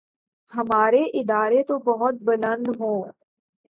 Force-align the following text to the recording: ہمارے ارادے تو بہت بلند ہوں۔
ہمارے 0.51 1.03
ارادے 1.13 1.61
تو 1.67 1.77
بہت 1.85 2.15
بلند 2.23 2.67
ہوں۔ 2.79 2.99